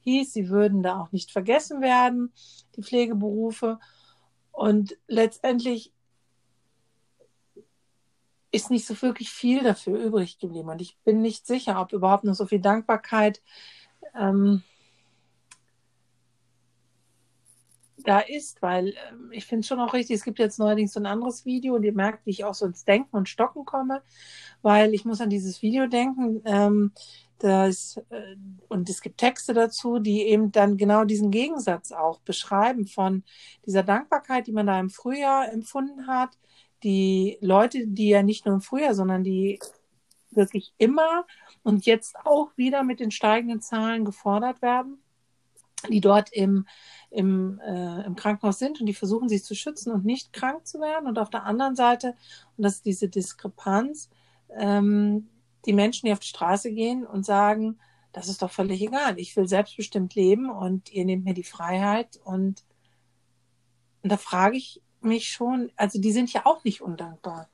hieß, 0.07 0.31
sie 0.31 0.49
würden 0.49 0.83
da 0.83 1.01
auch 1.01 1.11
nicht 1.11 1.31
vergessen 1.31 1.81
werden, 1.81 2.31
die 2.75 2.83
Pflegeberufe. 2.83 3.77
Und 4.51 4.97
letztendlich 5.07 5.91
ist 8.51 8.71
nicht 8.71 8.87
so 8.87 8.99
wirklich 9.01 9.29
viel 9.29 9.63
dafür 9.63 9.99
übrig 9.99 10.39
geblieben. 10.39 10.69
Und 10.69 10.81
ich 10.81 10.97
bin 11.03 11.21
nicht 11.21 11.45
sicher, 11.45 11.81
ob 11.81 11.91
überhaupt 11.91 12.23
noch 12.23 12.35
so 12.35 12.45
viel 12.45 12.61
Dankbarkeit 12.61 13.41
ähm, 14.17 14.63
da 17.97 18.19
ist, 18.19 18.61
weil 18.61 18.93
ähm, 19.09 19.31
ich 19.31 19.45
finde 19.45 19.61
es 19.61 19.67
schon 19.67 19.81
auch 19.81 19.93
richtig, 19.93 20.15
es 20.15 20.23
gibt 20.23 20.39
jetzt 20.39 20.57
neuerdings 20.57 20.93
so 20.93 21.01
ein 21.01 21.05
anderes 21.05 21.45
Video 21.45 21.75
und 21.75 21.83
ihr 21.83 21.91
merkt, 21.93 22.25
wie 22.25 22.29
ich 22.29 22.45
auch 22.45 22.53
so 22.53 22.65
ins 22.65 22.85
Denken 22.85 23.17
und 23.17 23.27
Stocken 23.27 23.65
komme, 23.65 24.01
weil 24.61 24.93
ich 24.93 25.03
muss 25.03 25.19
an 25.19 25.29
dieses 25.29 25.61
Video 25.61 25.87
denken, 25.87 26.41
ähm, 26.45 26.93
das, 27.39 27.97
äh, 28.09 28.35
und 28.67 28.89
es 28.89 29.01
gibt 29.01 29.19
Texte 29.19 29.53
dazu, 29.53 29.99
die 29.99 30.23
eben 30.23 30.51
dann 30.51 30.77
genau 30.77 31.05
diesen 31.05 31.31
Gegensatz 31.31 31.91
auch 31.91 32.19
beschreiben 32.21 32.87
von 32.87 33.23
dieser 33.65 33.83
Dankbarkeit, 33.83 34.47
die 34.47 34.51
man 34.51 34.67
da 34.67 34.79
im 34.79 34.89
Frühjahr 34.89 35.51
empfunden 35.51 36.07
hat, 36.07 36.37
die 36.83 37.37
Leute, 37.41 37.87
die 37.87 38.09
ja 38.09 38.23
nicht 38.23 38.45
nur 38.45 38.55
im 38.55 38.61
Frühjahr, 38.61 38.95
sondern 38.95 39.23
die 39.23 39.59
wirklich 40.31 40.73
immer 40.77 41.25
und 41.63 41.85
jetzt 41.85 42.15
auch 42.25 42.55
wieder 42.57 42.83
mit 42.83 42.99
den 42.99 43.11
steigenden 43.11 43.61
Zahlen 43.61 44.05
gefordert 44.05 44.61
werden, 44.61 44.99
die 45.89 46.01
dort 46.01 46.31
im 46.31 46.65
im, 47.09 47.59
äh, 47.65 48.05
im 48.05 48.15
Krankenhaus 48.15 48.59
sind 48.59 48.79
und 48.79 48.85
die 48.85 48.93
versuchen 48.93 49.29
sich 49.29 49.43
zu 49.43 49.55
schützen 49.55 49.91
und 49.91 50.05
nicht 50.05 50.33
krank 50.33 50.67
zu 50.67 50.79
werden. 50.79 51.07
Und 51.07 51.19
auf 51.19 51.29
der 51.29 51.45
anderen 51.45 51.75
Seite, 51.75 52.15
und 52.57 52.63
das 52.63 52.75
ist 52.75 52.85
diese 52.85 53.07
Diskrepanz, 53.07 54.09
ähm, 54.55 55.29
die 55.67 55.73
Menschen, 55.73 56.07
die 56.07 56.13
auf 56.13 56.19
die 56.19 56.27
Straße 56.27 56.71
gehen 56.71 57.05
und 57.05 57.25
sagen, 57.25 57.79
das 58.13 58.29
ist 58.29 58.41
doch 58.41 58.51
völlig 58.51 58.81
egal. 58.81 59.19
Ich 59.19 59.35
will 59.35 59.47
selbstbestimmt 59.47 60.15
leben 60.15 60.49
und 60.49 60.91
ihr 60.91 61.05
nehmt 61.05 61.25
mir 61.25 61.33
die 61.33 61.43
Freiheit. 61.43 62.19
Und, 62.23 62.63
und 64.01 64.11
da 64.11 64.17
frage 64.17 64.57
ich 64.57 64.81
mich 65.01 65.29
schon, 65.29 65.71
also 65.75 66.01
die 66.01 66.11
sind 66.11 66.33
ja 66.33 66.45
auch 66.45 66.63
nicht 66.63 66.81
undankbar. 66.81 67.49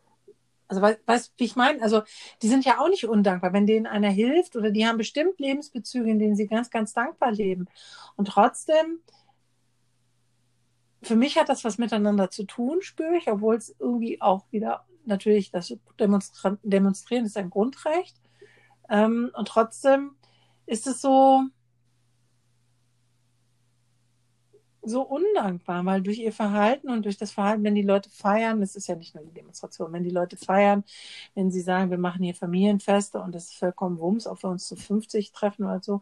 Also 0.67 0.81
weißt 0.81 1.29
du, 1.29 1.33
wie 1.37 1.43
ich 1.43 1.55
meine? 1.55 1.81
Also 1.81 2.01
die 2.41 2.47
sind 2.47 2.65
ja 2.65 2.79
auch 2.79 2.87
nicht 2.87 3.05
undankbar, 3.05 3.51
wenn 3.51 3.67
denen 3.67 3.85
einer 3.85 4.09
hilft 4.09 4.55
oder 4.55 4.71
die 4.71 4.87
haben 4.87 4.97
bestimmt 4.97 5.39
Lebensbezüge, 5.39 6.09
in 6.09 6.19
denen 6.19 6.35
sie 6.35 6.47
ganz, 6.47 6.69
ganz 6.69 6.93
dankbar 6.93 7.31
leben. 7.31 7.67
Und 8.15 8.29
trotzdem 8.29 8.99
für 11.03 11.15
mich 11.15 11.37
hat 11.37 11.49
das 11.49 11.63
was 11.63 11.77
miteinander 11.77 12.29
zu 12.29 12.45
tun, 12.45 12.81
spüre 12.81 13.17
ich, 13.17 13.29
obwohl 13.29 13.55
es 13.55 13.75
irgendwie 13.77 14.21
auch 14.21 14.45
wieder 14.51 14.85
natürlich 15.05 15.51
das 15.51 15.75
Demonstra 15.99 16.57
Demonstrieren 16.63 17.25
ist 17.25 17.37
ein 17.37 17.49
Grundrecht. 17.49 18.15
Ähm, 18.89 19.31
und 19.33 19.47
trotzdem 19.47 20.15
ist 20.65 20.87
es 20.87 21.01
so, 21.01 21.43
so 24.81 25.01
undankbar, 25.01 25.85
weil 25.85 26.01
durch 26.01 26.19
ihr 26.19 26.33
Verhalten 26.33 26.89
und 26.89 27.05
durch 27.05 27.17
das 27.17 27.31
Verhalten, 27.31 27.63
wenn 27.63 27.75
die 27.75 27.81
Leute 27.81 28.09
feiern, 28.09 28.59
das 28.59 28.75
ist 28.75 28.87
ja 28.87 28.95
nicht 28.95 29.15
nur 29.15 29.23
die 29.23 29.33
Demonstration, 29.33 29.93
wenn 29.93 30.03
die 30.03 30.09
Leute 30.09 30.35
feiern, 30.35 30.83
wenn 31.35 31.51
sie 31.51 31.61
sagen, 31.61 31.89
wir 31.89 31.97
machen 31.97 32.23
hier 32.23 32.35
Familienfeste 32.35 33.19
und 33.21 33.33
das 33.33 33.45
ist 33.45 33.55
vollkommen 33.55 33.97
Wumms, 33.99 34.27
ob 34.27 34.43
wir 34.43 34.49
uns 34.49 34.67
zu 34.67 34.75
50 34.75 35.31
treffen 35.31 35.63
oder 35.63 35.81
so, 35.81 36.01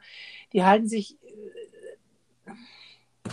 die 0.54 0.64
halten 0.64 0.88
sich 0.88 1.18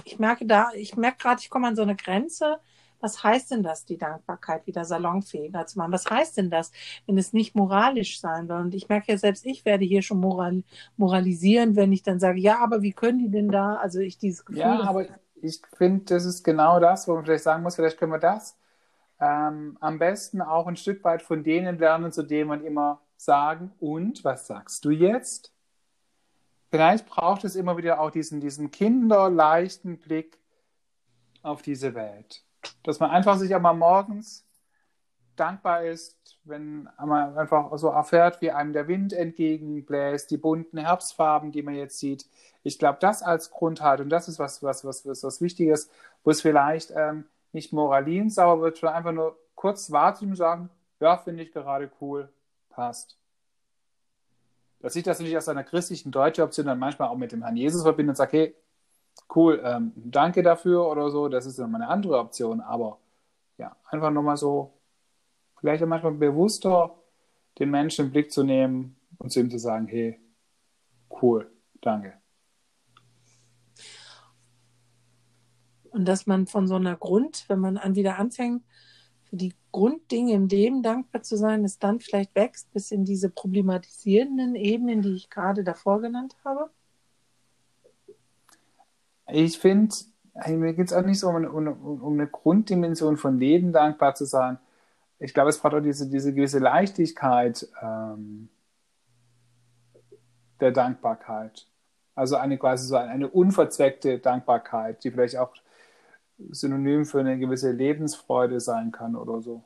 ich 0.05 0.19
merke 0.19 0.47
da, 0.47 0.71
ich 0.75 0.97
merke 0.97 1.19
gerade, 1.19 1.41
ich 1.41 1.51
komme 1.51 1.69
an 1.69 1.77
so 1.77 1.83
eine 1.83 1.97
Grenze. 1.97 2.61
Was 3.01 3.23
heißt 3.23 3.51
denn 3.51 3.63
das, 3.63 3.85
die 3.85 3.99
Dankbarkeit 3.99 4.67
wieder 4.67 4.85
salonfähiger 4.85 5.67
zu 5.67 5.79
machen? 5.79 5.93
Was 5.93 6.09
heißt 6.09 6.37
denn 6.37 6.51
das, 6.51 6.73
wenn 7.07 7.19
es 7.19 7.33
nicht 7.33 7.55
moralisch 7.55 8.21
sein 8.21 8.47
soll? 8.47 8.61
Und 8.61 8.75
ich 8.75 8.89
merke 8.89 9.13
ja 9.13 9.19
selbst, 9.19 9.47
ich 9.47 9.65
werde 9.65 9.85
hier 9.85 10.03
schon 10.03 10.21
moral, 10.21 10.63
moralisieren, 10.97 11.77
wenn 11.77 11.93
ich 11.93 12.03
dann 12.03 12.21
sage, 12.21 12.41
ja, 12.41 12.59
aber 12.59 12.83
wie 12.83 12.93
können 12.93 13.19
die 13.19 13.31
denn 13.31 13.49
da? 13.49 13.77
Also 13.77 14.01
ich 14.01 14.19
dieses 14.19 14.45
Gefühl. 14.45 14.63
Ja, 14.63 14.83
aber 14.83 15.07
ich 15.41 15.61
finde, 15.77 16.05
das 16.07 16.25
ist 16.25 16.43
genau 16.43 16.81
das, 16.81 17.09
wo 17.09 17.15
man 17.15 17.25
vielleicht 17.25 17.45
sagen 17.45 17.63
muss, 17.63 17.77
vielleicht 17.77 17.99
können 17.99 18.13
wir 18.13 18.19
das 18.19 18.57
ähm, 19.21 19.77
am 19.81 19.99
besten 19.99 20.41
auch 20.41 20.67
ein 20.67 20.77
Stück 20.77 21.03
weit 21.05 21.23
von 21.23 21.43
denen 21.43 21.79
lernen, 21.79 22.13
zu 22.13 22.23
denen 22.23 22.49
man 22.49 22.65
immer 22.65 23.01
sagen, 23.17 23.73
und 23.81 24.23
was 24.25 24.47
sagst 24.47 24.85
du 24.85 24.91
jetzt? 24.91 25.53
vielleicht 26.71 27.07
braucht 27.07 27.45
es 27.45 27.57
immer 27.57 27.77
wieder 27.77 28.01
auch 28.01 28.11
diesen, 28.11 28.41
diesen 28.41 28.71
kinderleichten 28.71 29.99
Blick 29.99 30.39
auf 31.43 31.63
diese 31.63 31.95
Welt. 31.95 32.45
Dass 32.83 33.01
man 33.01 33.11
einfach 33.11 33.37
sich 33.39 33.55
einmal 33.55 33.75
morgens 33.75 34.45
dankbar 35.37 35.85
ist, 35.85 36.17
wenn 36.45 36.89
man 36.99 37.39
einfach 37.39 37.77
so 37.79 37.89
erfährt, 37.89 38.41
wie 38.41 38.51
einem 38.51 38.73
der 38.73 38.89
Wind 38.89 39.13
entgegenbläst, 39.13 40.31
die 40.31 40.37
bunten 40.37 40.79
Herbstfarben, 40.79 41.53
die 41.53 41.63
man 41.63 41.75
jetzt 41.75 41.99
sieht. 41.99 42.27
Ich 42.65 42.79
glaube, 42.79 42.99
das 43.01 43.23
als 43.23 43.51
Grundhaltung, 43.51 44.09
das 44.09 44.29
ist 44.29 44.39
was, 44.39 44.63
was, 44.63 44.85
was, 44.85 45.07
was, 45.07 45.23
was 45.23 45.41
Wichtiges, 45.41 45.91
wo 46.25 46.31
es 46.31 46.41
vielleicht 46.41 46.93
ähm, 46.97 47.27
nicht 47.53 47.73
moralinsauer 47.73 48.61
wird, 48.61 48.79
sondern 48.79 48.97
einfach 48.97 49.13
nur 49.13 49.39
kurz 49.55 49.93
warten 49.93 50.31
und 50.31 50.37
sagen, 50.37 50.71
ja, 50.99 51.17
finde 51.17 51.45
ich 51.45 51.53
gerade 51.53 51.91
cool, 52.01 52.29
passt 52.71 53.19
dass 54.81 54.97
ich 54.97 55.03
das 55.03 55.19
natürlich 55.19 55.37
aus 55.37 55.49
einer 55.49 55.65
christlichen 55.65 56.11
deutschen 56.11 56.45
Option 56.45 56.67
dann 56.67 56.79
manchmal 56.79 57.09
auch 57.09 57.17
mit 57.17 57.33
dem 57.33 57.43
Herrn 57.43 57.57
Jesus 57.57 57.83
verbinde 57.83 58.13
und 58.13 58.17
sage, 58.17 58.37
hey, 58.37 58.55
cool, 59.35 59.61
ähm, 59.65 59.93
danke 59.97 60.43
dafür 60.43 60.89
oder 60.89 61.11
so, 61.11 61.29
das 61.29 61.47
ist 61.47 61.59
dann 61.59 61.71
mal 61.71 61.83
eine 61.83 61.91
andere 61.91 62.19
Option, 62.19 62.61
aber 62.61 62.99
ja, 63.59 63.77
einfach 63.91 64.11
nochmal 64.11 64.37
so, 64.37 64.73
vielleicht 65.59 65.83
auch 65.83 65.89
manchmal 65.89 66.13
bewusster 66.13 66.95
den 67.59 67.71
Menschen 67.71 68.07
im 68.07 68.13
Blick 68.13 68.33
zu 68.33 68.45
nehmen 68.45 68.97
und 69.19 69.31
zu 69.31 69.41
ihm 69.41 69.51
zu 69.51 69.59
sagen, 69.59 69.87
hey, 69.89 70.21
cool, 71.23 71.51
danke. 71.81 72.15
Und 75.91 76.05
dass 76.05 76.27
man 76.27 76.47
von 76.47 76.69
so 76.69 76.77
einer 76.77 76.97
Grund, 76.97 77.45
wenn 77.49 77.59
man 77.59 77.77
an 77.77 77.97
wieder 77.97 78.19
anfängt, 78.19 78.63
für 79.25 79.37
die 79.37 79.55
Grunddinge 79.73 80.33
im 80.33 80.47
Leben 80.47 80.83
dankbar 80.83 81.23
zu 81.23 81.37
sein, 81.37 81.65
es 81.65 81.79
dann 81.79 82.01
vielleicht 82.01 82.35
wächst 82.35 82.73
bis 82.73 82.91
in 82.91 83.05
diese 83.05 83.29
problematisierenden 83.29 84.55
Ebenen, 84.55 85.03
die 85.03 85.15
ich 85.15 85.29
gerade 85.29 85.65
davor 85.65 86.01
genannt 86.01 86.37
habe? 86.45 86.71
Ich 89.31 89.59
finde, 89.59 89.95
mir 90.47 90.75
geht 90.75 90.89
es 90.89 90.93
auch 90.93 91.05
nicht 91.05 91.21
so 91.21 91.29
um, 91.29 91.45
um, 91.45 92.03
um, 92.03 92.13
eine 92.15 92.27
Grunddimension 92.27 93.17
von 93.17 93.39
Leben 93.39 93.73
dankbar 93.73 94.15
zu 94.15 94.25
sein. 94.25 94.59
Ich 95.19 95.35
glaube, 95.35 95.51
es 95.51 95.59
braucht 95.59 95.75
auch 95.75 95.81
diese, 95.81 96.09
diese 96.09 96.33
gewisse 96.33 96.61
Leichtigkeit 96.61 97.67
ähm, 97.83 98.49
der 100.61 100.71
Dankbarkeit. 100.71 101.67
Also 102.15 102.37
eine 102.37 102.59
quasi 102.59 102.87
so 102.87 102.97
eine, 102.97 103.11
eine 103.11 103.29
unverzweckte 103.29 104.19
Dankbarkeit, 104.19 105.03
die 105.05 105.11
vielleicht 105.11 105.37
auch 105.37 105.55
Synonym 106.51 107.05
für 107.05 107.21
eine 107.21 107.39
gewisse 107.39 107.73
Lebensfreude 107.73 108.61
sein 108.61 108.93
kann 108.93 109.17
oder 109.17 109.41
so. 109.43 109.65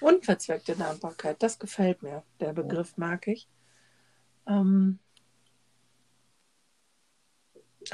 Unverzweckte 0.00 0.76
Dankbarkeit, 0.76 1.42
das 1.42 1.58
gefällt 1.58 2.02
mir. 2.02 2.22
Der 2.40 2.52
Begriff 2.52 2.96
mag 2.96 3.26
ich. 3.26 3.48
Ähm, 4.46 4.98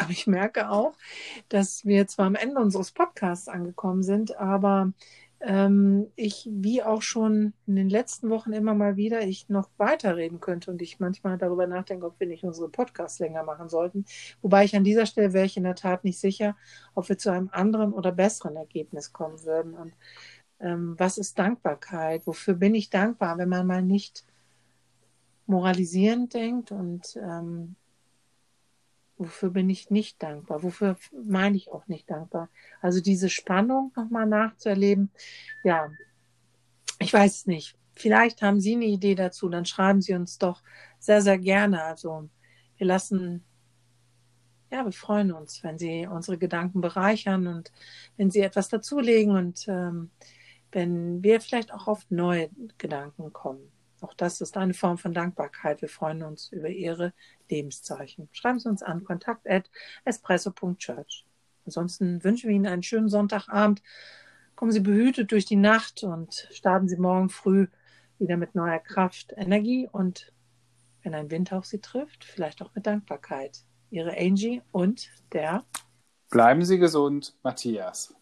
aber 0.01 0.11
ich 0.11 0.27
merke 0.27 0.71
auch, 0.71 0.95
dass 1.49 1.85
wir 1.85 2.07
zwar 2.07 2.27
am 2.27 2.35
Ende 2.35 2.61
unseres 2.61 2.93
Podcasts 2.93 3.49
angekommen 3.49 4.03
sind, 4.03 4.37
aber 4.37 4.93
ähm, 5.41 6.09
ich, 6.17 6.49
wie 6.51 6.83
auch 6.83 7.01
schon 7.01 7.55
in 7.67 7.77
den 7.77 7.89
letzten 7.89 8.29
Wochen 8.29 8.53
immer 8.53 8.75
mal 8.75 8.97
wieder, 8.97 9.23
ich 9.23 9.49
noch 9.49 9.71
weiterreden 9.79 10.41
könnte 10.41 10.71
und 10.71 10.83
ich 10.83 11.01
manchmal 11.01 11.39
darüber 11.39 11.67
nachdenke, 11.67 12.07
ob 12.07 12.21
wir 12.21 12.27
nicht 12.27 12.45
unsere 12.45 12.69
Podcasts 12.69 13.19
länger 13.21 13.43
machen 13.43 13.69
sollten. 13.71 14.05
Wobei 14.43 14.65
ich 14.65 14.77
an 14.77 14.85
dieser 14.85 15.07
Stelle 15.07 15.33
wäre 15.33 15.47
ich 15.47 15.57
in 15.57 15.65
der 15.65 15.77
Tat 15.77 16.05
nicht 16.05 16.19
sicher, 16.19 16.57
ob 16.95 17.09
wir 17.09 17.17
zu 17.17 17.31
einem 17.31 17.49
anderen 17.53 17.93
oder 17.95 18.13
besseren 18.13 18.57
Ergebnis 18.57 19.13
kommen 19.15 19.43
würden. 19.45 19.75
Und 19.75 19.93
ähm, 20.61 20.95
was 20.99 21.17
ist 21.17 21.39
Dankbarkeit? 21.39 22.27
Wofür 22.27 22.55
bin 22.55 22.75
ich 22.75 22.91
dankbar, 22.91 23.39
wenn 23.39 23.49
man 23.49 23.67
mal 23.67 23.83
nicht 23.83 24.25
moralisierend 25.47 26.35
denkt 26.35 26.71
und 26.71 27.17
ähm, 27.17 27.77
wofür 29.21 29.51
bin 29.51 29.69
ich 29.69 29.91
nicht 29.91 30.23
dankbar? 30.23 30.63
Wofür 30.63 30.97
meine 31.13 31.57
ich 31.57 31.71
auch 31.71 31.87
nicht 31.89 32.11
dankbar? 32.11 32.49
Also 32.81 33.01
diese 33.01 33.29
Spannung 33.29 33.93
nochmal 33.95 34.27
nachzuerleben, 34.27 35.11
ja, 35.63 35.91
ich 36.99 37.13
weiß 37.13 37.37
es 37.37 37.47
nicht. 37.47 37.77
Vielleicht 37.95 38.41
haben 38.41 38.61
Sie 38.61 38.75
eine 38.75 38.87
Idee 38.87 39.15
dazu, 39.15 39.49
dann 39.49 39.67
schreiben 39.67 40.01
Sie 40.01 40.15
uns 40.15 40.39
doch 40.39 40.63
sehr, 40.99 41.21
sehr 41.21 41.39
gerne. 41.39 41.83
Also 41.83 42.31
wir 42.79 42.87
lassen, 42.87 43.45
ja, 44.71 44.85
wir 44.85 44.93
freuen 44.93 45.33
uns, 45.33 45.63
wenn 45.63 45.79
Sie 45.79 46.07
unsere 46.07 46.39
Gedanken 46.39 46.81
bereichern 46.81 47.47
und 47.47 47.71
wenn 48.17 48.31
Sie 48.31 48.41
etwas 48.41 48.69
dazulegen 48.69 49.37
und 49.37 49.69
ähm, 49.69 50.11
wenn 50.73 51.23
wir 51.23 51.41
vielleicht 51.41 51.75
auch 51.75 51.89
auf 51.89 52.07
neue 52.11 52.49
Gedanken 52.79 53.33
kommen. 53.33 53.71
Auch 54.03 54.15
das 54.15 54.41
ist 54.41 54.57
eine 54.57 54.75
Form 54.75 54.99
von 54.99 55.13
Dankbarkeit. 55.13 55.83
Wir 55.83 55.89
freuen 55.89 56.23
uns 56.23 56.51
über 56.53 56.69
Ihre 56.69 57.13
Lebenszeichen. 57.49 58.29
Schreiben 58.33 58.59
Sie 58.59 58.69
uns 58.69 58.83
an 58.83 59.05
kontakt 59.05 59.49
at 59.49 59.71
espresso.church. 60.05 61.25
Ansonsten 61.67 62.25
wünschen 62.25 62.49
wir 62.49 62.57
Ihnen 62.57 62.67
einen 62.67 62.83
schönen 62.83 63.09
Sonntagabend. 63.09 63.83
Kommen 64.57 64.73
Sie 64.73 64.81
behütet 64.81 65.33
durch 65.33 65.45
die 65.45 65.57
Nacht 65.57 66.03
und 66.03 66.49
starten 66.51 66.89
Sie 66.89 66.97
morgen 66.97 67.29
früh 67.29 67.67
wieder 68.19 68.37
mit 68.37 68.55
neuer 68.55 68.79
Kraft, 68.79 69.33
Energie 69.37 69.89
und 69.91 70.33
wenn 71.03 71.15
ein 71.15 71.31
Windhauch 71.31 71.65
Sie 71.65 71.81
trifft, 71.81 72.25
vielleicht 72.25 72.61
auch 72.63 72.75
mit 72.75 72.87
Dankbarkeit. 72.87 73.65
Ihre 73.91 74.17
Angie 74.17 74.63
und 74.71 75.11
der 75.33 75.65
Bleiben 76.31 76.65
Sie 76.65 76.79
gesund, 76.79 77.35
Matthias. 77.43 78.15